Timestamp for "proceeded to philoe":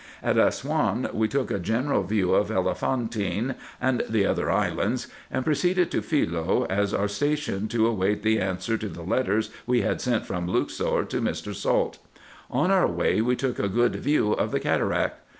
5.45-6.65